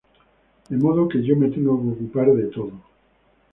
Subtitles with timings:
[0.67, 2.71] De modo que yo me tengo que ocupar de todo".